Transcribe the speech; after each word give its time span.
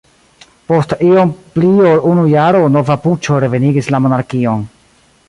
Post 0.71 0.93
iom 1.07 1.33
pli 1.57 1.69
ol 1.89 2.01
unu 2.13 2.23
jaro 2.31 2.63
nova 2.77 2.97
puĉo 3.05 3.39
revenigis 3.45 3.93
la 3.97 4.01
monarkion. 4.07 4.65